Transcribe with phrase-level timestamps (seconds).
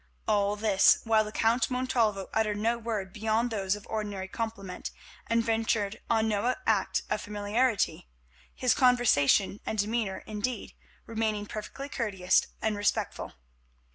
[0.27, 4.89] All this while the Count Montalvo uttered no word beyond those of ordinary compliment,
[5.27, 8.07] and ventured on no act of familiarity;
[8.55, 10.73] his conversation and demeanour indeed
[11.05, 13.33] remaining perfectly courteous and respectful.